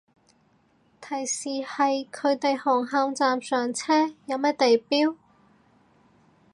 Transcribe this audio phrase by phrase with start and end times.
[0.99, 5.15] 提示係佢哋紅磡站上車，有咩地標